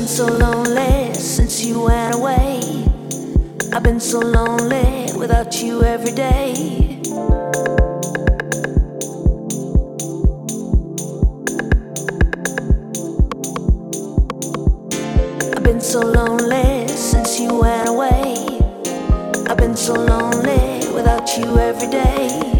[0.00, 2.58] been so lonely since you went away.
[3.70, 6.52] I've been so lonely without you every day.
[15.54, 18.58] I've been so lonely since you went away.
[19.50, 22.59] I've been so lonely without you every day.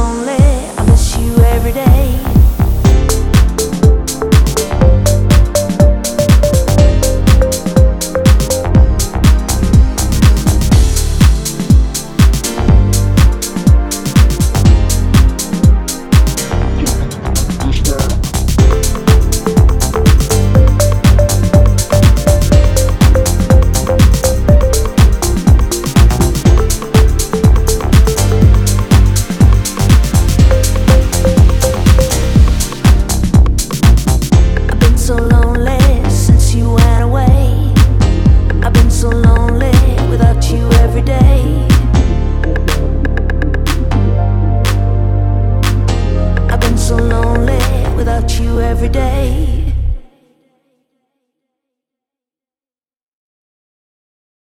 [48.71, 49.60] every day.